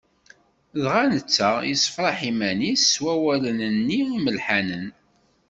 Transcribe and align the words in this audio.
Dɣa 0.83 1.03
netta 1.13 1.49
yessefraḥ 1.69 2.19
iman-is 2.29 2.83
s 2.91 2.93
wawlen-nni 3.03 4.01
imelḥanen. 4.17 4.87